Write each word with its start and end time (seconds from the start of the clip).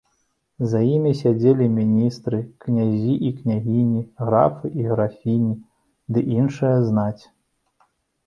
За 0.69 0.79
імі 0.91 1.09
сядзелі 1.17 1.65
міністры, 1.73 2.37
князі 2.63 3.13
і 3.27 3.29
княгіні, 3.41 4.01
графы 4.25 4.71
і 4.83 4.89
графіні 4.93 5.53
ды 6.17 6.23
іншая 6.39 6.73
знаць. 6.89 7.21